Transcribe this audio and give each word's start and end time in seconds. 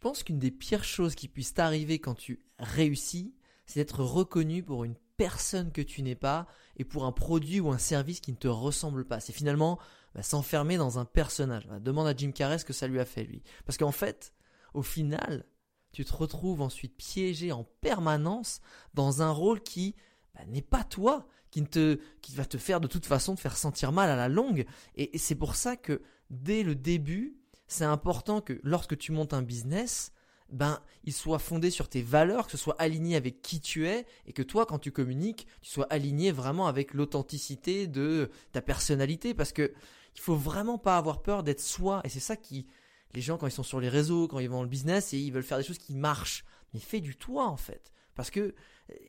Pense 0.00 0.22
qu'une 0.22 0.38
des 0.38 0.50
pires 0.50 0.84
choses 0.84 1.14
qui 1.14 1.28
puissent 1.28 1.54
t'arriver 1.54 1.98
quand 1.98 2.14
tu 2.14 2.40
réussis, 2.58 3.34
c'est 3.66 3.80
d'être 3.80 4.02
reconnu 4.02 4.62
pour 4.62 4.84
une 4.84 4.96
personne 5.16 5.70
que 5.70 5.82
tu 5.82 6.02
n'es 6.02 6.14
pas 6.14 6.46
et 6.76 6.84
pour 6.84 7.04
un 7.04 7.12
produit 7.12 7.60
ou 7.60 7.70
un 7.70 7.78
service 7.78 8.20
qui 8.20 8.32
ne 8.32 8.36
te 8.36 8.48
ressemble 8.48 9.04
pas. 9.04 9.20
C'est 9.20 9.32
finalement 9.32 9.78
bah, 10.14 10.22
s'enfermer 10.22 10.76
dans 10.78 10.98
un 10.98 11.04
personnage. 11.04 11.68
Bah, 11.68 11.78
demande 11.78 12.06
à 12.06 12.16
Jim 12.16 12.32
Carrey 12.32 12.58
ce 12.58 12.64
que 12.64 12.72
ça 12.72 12.88
lui 12.88 12.98
a 12.98 13.04
fait 13.04 13.24
lui. 13.24 13.42
Parce 13.66 13.76
qu'en 13.76 13.92
fait, 13.92 14.32
au 14.74 14.82
final, 14.82 15.44
tu 15.92 16.04
te 16.04 16.12
retrouves 16.12 16.62
ensuite 16.62 16.96
piégé 16.96 17.52
en 17.52 17.64
permanence 17.80 18.60
dans 18.94 19.22
un 19.22 19.30
rôle 19.30 19.60
qui 19.60 19.94
bah, 20.34 20.46
n'est 20.46 20.62
pas 20.62 20.84
toi, 20.84 21.26
qui, 21.50 21.62
te, 21.64 22.00
qui 22.22 22.34
va 22.34 22.46
te 22.46 22.56
faire 22.56 22.80
de 22.80 22.88
toute 22.88 23.06
façon 23.06 23.34
te 23.34 23.40
faire 23.40 23.56
sentir 23.56 23.92
mal 23.92 24.08
à 24.08 24.16
la 24.16 24.28
longue. 24.28 24.64
et 24.94 25.18
c'est 25.18 25.34
pour 25.34 25.54
ça 25.54 25.76
que 25.76 26.00
dès 26.30 26.62
le 26.62 26.74
début, 26.74 27.39
c'est 27.70 27.84
important 27.84 28.40
que 28.40 28.60
lorsque 28.64 28.98
tu 28.98 29.12
montes 29.12 29.32
un 29.32 29.42
business, 29.42 30.12
ben, 30.50 30.80
il 31.04 31.12
soit 31.12 31.38
fondé 31.38 31.70
sur 31.70 31.88
tes 31.88 32.02
valeurs, 32.02 32.46
que 32.46 32.52
ce 32.52 32.58
soit 32.58 32.74
aligné 32.80 33.14
avec 33.14 33.42
qui 33.42 33.60
tu 33.60 33.86
es, 33.86 34.06
et 34.26 34.32
que 34.32 34.42
toi, 34.42 34.66
quand 34.66 34.80
tu 34.80 34.90
communiques, 34.90 35.46
tu 35.62 35.70
sois 35.70 35.86
aligné 35.88 36.32
vraiment 36.32 36.66
avec 36.66 36.92
l'authenticité 36.94 37.86
de 37.86 38.28
ta 38.50 38.60
personnalité, 38.60 39.34
parce 39.34 39.52
que 39.52 39.72
il 40.16 40.20
faut 40.20 40.34
vraiment 40.34 40.78
pas 40.78 40.96
avoir 40.96 41.22
peur 41.22 41.44
d'être 41.44 41.60
soi, 41.60 42.00
et 42.02 42.08
c'est 42.08 42.18
ça 42.18 42.36
qui, 42.36 42.66
les 43.14 43.20
gens 43.20 43.38
quand 43.38 43.46
ils 43.46 43.52
sont 43.52 43.62
sur 43.62 43.78
les 43.78 43.88
réseaux, 43.88 44.26
quand 44.26 44.40
ils 44.40 44.48
vont 44.48 44.56
dans 44.56 44.62
le 44.64 44.68
business, 44.68 45.14
et 45.14 45.18
ils 45.18 45.32
veulent 45.32 45.44
faire 45.44 45.58
des 45.58 45.64
choses 45.64 45.78
qui 45.78 45.94
marchent, 45.94 46.44
mais 46.74 46.80
fais 46.80 47.00
du 47.00 47.16
toi 47.16 47.46
en 47.46 47.56
fait, 47.56 47.92
parce 48.14 48.30
que 48.30 48.54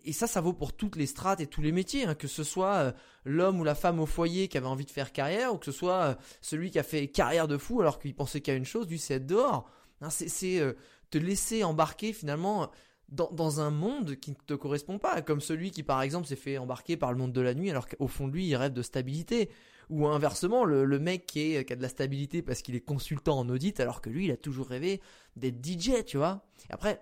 et 0.04 0.14
ça, 0.14 0.28
ça 0.28 0.42
vaut 0.42 0.54
pour 0.54 0.74
toutes 0.74 0.96
les 0.96 1.06
strates 1.06 1.40
et 1.40 1.48
tous 1.48 1.62
les 1.62 1.72
métiers, 1.72 2.06
hein, 2.06 2.16
que 2.16 2.28
ce 2.28 2.44
soit 2.44 2.76
euh, 2.76 2.92
l'homme 3.26 3.60
ou 3.60 3.64
la 3.64 3.76
femme 3.76 4.00
au 4.00 4.06
foyer 4.06 4.48
qui 4.48 4.58
avait 4.58 4.68
envie 4.68 4.86
de 4.86 4.92
faire 4.92 5.12
carrière, 5.12 5.54
ou 5.54 5.58
que 5.58 5.66
ce 5.66 5.72
soit 5.72 6.02
euh, 6.02 6.16
celui 6.42 6.72
qui 6.72 6.80
a 6.80 6.84
fait 6.84 7.08
carrière 7.08 7.48
de 7.48 7.58
fou 7.58 7.82
alors 7.82 8.00
qu'il 8.00 8.16
pensait 8.16 8.42
qu'à 8.42 8.54
une 8.54 8.66
chose, 8.66 8.88
du 8.88 8.98
c'est 8.98 9.16
être 9.16 9.26
dehors. 9.26 9.70
c'est 10.10 10.60
euh, 10.60 10.74
te 11.10 11.18
laisser 11.18 11.64
embarquer 11.64 12.14
finalement 12.14 12.72
dans, 13.10 13.60
un 13.60 13.72
monde 13.72 14.16
qui 14.16 14.32
ne 14.32 14.36
te 14.36 14.54
correspond 14.54 14.98
pas, 14.98 15.22
comme 15.22 15.42
celui 15.42 15.72
qui 15.72 15.84
par 15.84 16.02
exemple 16.02 16.28
s'est 16.28 16.38
fait 16.38 16.58
embarquer 16.58 16.96
par 16.96 17.12
le 17.12 17.18
monde 17.18 17.34
de 17.34 17.42
la 17.42 17.54
nuit 17.54 17.70
alors 17.70 17.88
qu'au 17.88 18.08
fond 18.08 18.30
de 18.30 18.34
lui 18.34 18.48
il 18.48 18.56
rêve 18.56 18.74
de 18.74 18.82
stabilité. 18.82 19.50
Ou 19.90 20.08
inversement, 20.08 20.64
le, 20.64 21.00
mec 21.00 21.26
qui, 21.26 21.62
qui 21.66 21.74
a 21.74 21.76
de 21.76 21.82
la 21.82 21.90
stabilité 21.90 22.42
parce 22.42 22.62
qu'il 22.62 22.76
est 22.76 22.80
consultant 22.80 23.38
en 23.38 23.50
audit 23.50 23.78
alors 23.82 24.00
que 24.00 24.10
lui 24.10 24.26
il 24.28 24.32
a 24.32 24.38
toujours 24.38 24.68
rêvé 24.68 25.02
d'être 25.36 25.58
DJ, 25.62 26.06
tu 26.06 26.16
vois. 26.16 26.46
Et 26.70 26.74
après, 26.74 27.02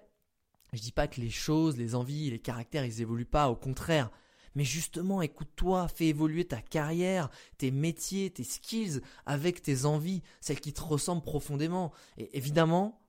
je 0.74 0.82
dis 0.82 0.92
pas 0.92 1.08
que 1.08 1.22
les 1.22 1.30
choses, 1.30 1.78
les 1.78 1.96
envies, 1.96 2.30
les 2.30 2.40
caractères, 2.40 2.86
ils 2.86 3.02
évoluent 3.02 3.26
pas, 3.26 3.50
au 3.50 3.56
contraire. 3.56 4.12
Mais 4.56 4.64
justement, 4.64 5.22
écoute-toi, 5.22 5.88
fais 5.88 6.08
évoluer 6.08 6.46
ta 6.46 6.62
carrière, 6.62 7.30
tes 7.58 7.72
métiers, 7.72 8.32
tes 8.32 8.44
skills 8.44 9.02
avec 9.26 9.62
tes 9.62 9.86
envies, 9.86 10.22
celles 10.42 10.60
qui 10.60 10.74
te 10.74 10.82
ressemblent 10.82 11.22
profondément. 11.22 11.92
Et 12.18 12.36
évidemment, 12.38 13.02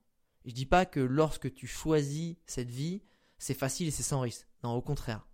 je 0.45 0.51
dis 0.51 0.65
pas 0.65 0.85
que 0.85 0.99
lorsque 0.99 1.53
tu 1.53 1.67
choisis 1.67 2.35
cette 2.45 2.69
vie, 2.69 3.01
c'est 3.37 3.53
facile 3.53 3.87
et 3.87 3.91
c'est 3.91 4.03
sans 4.03 4.21
risque. 4.21 4.47
Non, 4.63 4.73
au 4.73 4.81
contraire. 4.81 5.27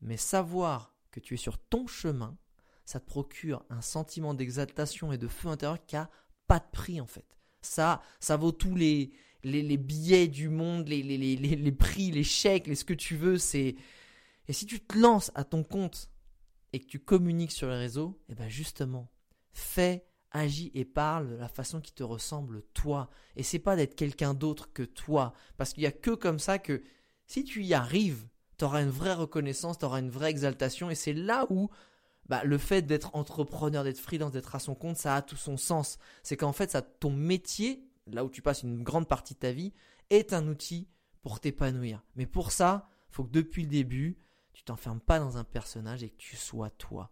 Mais 0.00 0.16
savoir 0.16 0.94
que 1.10 1.20
tu 1.20 1.34
es 1.34 1.38
sur 1.38 1.58
ton 1.58 1.86
chemin, 1.86 2.36
ça 2.84 2.98
te 2.98 3.06
procure 3.06 3.64
un 3.70 3.80
sentiment 3.80 4.34
d'exaltation 4.34 5.12
et 5.12 5.18
de 5.18 5.28
feu 5.28 5.48
intérieur 5.48 5.84
qui 5.86 5.96
a 5.96 6.10
pas 6.48 6.58
de 6.58 6.70
prix 6.72 7.00
en 7.00 7.06
fait. 7.06 7.38
Ça, 7.62 8.02
ça 8.20 8.36
vaut 8.36 8.52
tous 8.52 8.74
les, 8.74 9.12
les, 9.44 9.76
billets 9.76 10.28
du 10.28 10.48
monde, 10.48 10.88
les, 10.88 11.02
les, 11.02 11.16
les, 11.16 11.36
les 11.36 11.72
prix, 11.72 12.10
les 12.10 12.24
chèques, 12.24 12.66
les 12.66 12.74
ce 12.74 12.84
que 12.84 12.94
tu 12.94 13.16
veux. 13.16 13.38
C'est 13.38 13.76
et 14.48 14.52
si 14.52 14.66
tu 14.66 14.80
te 14.80 14.98
lances 14.98 15.30
à 15.34 15.44
ton 15.44 15.62
compte 15.62 16.10
et 16.72 16.80
que 16.80 16.86
tu 16.86 16.98
communiques 16.98 17.52
sur 17.52 17.68
les 17.68 17.76
réseaux, 17.76 18.20
et 18.28 18.32
eh 18.32 18.34
ben 18.34 18.48
justement, 18.48 19.10
fais, 19.52 20.04
agis 20.30 20.70
et 20.74 20.84
parle 20.84 21.30
de 21.30 21.34
la 21.36 21.48
façon 21.48 21.80
qui 21.80 21.92
te 21.92 22.02
ressemble 22.02 22.62
toi. 22.74 23.10
Et 23.36 23.42
c'est 23.42 23.58
pas 23.58 23.76
d'être 23.76 23.94
quelqu'un 23.94 24.34
d'autre 24.34 24.72
que 24.72 24.82
toi, 24.82 25.34
parce 25.56 25.72
qu'il 25.72 25.82
y 25.82 25.86
a 25.86 25.92
que 25.92 26.10
comme 26.10 26.38
ça 26.38 26.58
que 26.58 26.82
si 27.26 27.44
tu 27.44 27.62
y 27.62 27.74
arrives, 27.74 28.26
tu 28.58 28.64
auras 28.64 28.82
une 28.82 28.90
vraie 28.90 29.14
reconnaissance, 29.14 29.78
tu 29.78 29.84
auras 29.84 30.00
une 30.00 30.10
vraie 30.10 30.30
exaltation, 30.30 30.90
et 30.90 30.94
c'est 30.94 31.12
là 31.12 31.46
où 31.50 31.70
bah, 32.32 32.44
le 32.44 32.56
fait 32.56 32.80
d'être 32.80 33.14
entrepreneur, 33.14 33.84
d'être 33.84 33.98
freelance, 34.00 34.32
d'être 34.32 34.54
à 34.54 34.58
son 34.58 34.74
compte, 34.74 34.96
ça 34.96 35.14
a 35.14 35.20
tout 35.20 35.36
son 35.36 35.58
sens. 35.58 35.98
C'est 36.22 36.38
qu'en 36.38 36.54
fait, 36.54 36.74
ton 36.98 37.10
métier 37.10 37.86
là 38.06 38.24
où 38.24 38.30
tu 38.30 38.40
passes 38.42 38.62
une 38.62 38.82
grande 38.82 39.06
partie 39.06 39.34
de 39.34 39.38
ta 39.38 39.52
vie, 39.52 39.74
est 40.08 40.32
un 40.32 40.48
outil 40.48 40.88
pour 41.22 41.40
t'épanouir. 41.40 42.02
Mais 42.16 42.24
pour 42.26 42.52
ça, 42.52 42.88
faut 43.10 43.24
que 43.24 43.32
depuis 43.32 43.64
le 43.64 43.68
début, 43.68 44.18
tu 44.52 44.64
t'enfermes 44.64 45.00
pas 45.00 45.18
dans 45.18 45.36
un 45.36 45.44
personnage 45.44 46.02
et 46.02 46.08
que 46.08 46.16
tu 46.16 46.36
sois 46.36 46.70
toi. 46.70 47.10